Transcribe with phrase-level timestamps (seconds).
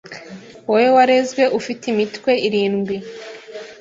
[0.69, 2.95] Wowe warezwe ufite imitwe irindwi